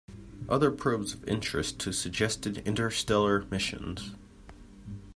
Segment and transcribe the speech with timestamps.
[0.49, 4.15] Other probes of interest to suggested interstellar missions.